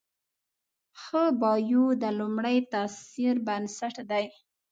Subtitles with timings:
[1.01, 4.25] ښه بایو د لومړي تاثر بنسټ دی.